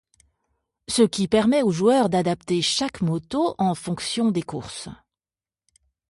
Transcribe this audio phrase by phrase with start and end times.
[0.89, 4.89] Ce qui permet au joueur d'adapter chaque moto en fonction des courses.